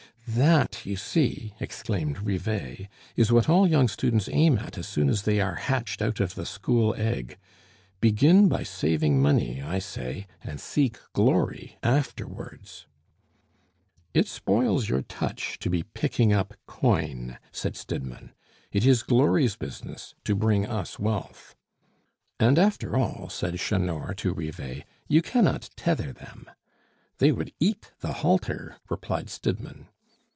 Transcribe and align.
"That, 0.27 0.85
you 0.85 0.95
see," 0.95 1.55
exclaimed 1.59 2.21
Rivet, 2.21 2.87
"is 3.17 3.33
what 3.33 3.49
all 3.49 3.67
young 3.67 3.89
students 3.89 4.29
aim 4.31 4.57
at 4.59 4.77
as 4.77 4.87
soon 4.87 5.09
as 5.09 5.23
they 5.23 5.41
are 5.41 5.55
hatched 5.55 6.01
out 6.01 6.21
of 6.21 6.35
the 6.35 6.45
school 6.45 6.95
egg. 6.95 7.37
Begin 7.99 8.47
by 8.47 8.63
saving 8.63 9.21
money, 9.21 9.61
I 9.61 9.79
say, 9.79 10.27
and 10.41 10.61
seek 10.61 10.99
glory 11.11 11.79
afterwards." 11.83 12.87
"It 14.13 14.25
spoils 14.29 14.87
your 14.87 15.01
touch 15.01 15.59
to 15.59 15.69
be 15.69 15.83
picking 15.83 16.31
up 16.31 16.53
coin," 16.65 17.37
said 17.51 17.75
Stidmann. 17.75 18.31
"It 18.71 18.85
is 18.85 19.03
Glory's 19.03 19.57
business 19.57 20.15
to 20.23 20.33
bring 20.33 20.65
us 20.65 20.97
wealth." 20.97 21.57
"And, 22.39 22.57
after 22.57 22.95
all," 22.95 23.27
said 23.27 23.55
Chanor 23.59 24.13
to 24.17 24.33
Rivet, 24.33 24.85
"you 25.09 25.21
cannot 25.21 25.71
tether 25.75 26.13
them." 26.13 26.49
"They 27.17 27.33
would 27.33 27.51
eat 27.59 27.91
the 27.99 28.13
halter," 28.13 28.77
replied 28.89 29.29
Stidmann. 29.29 29.89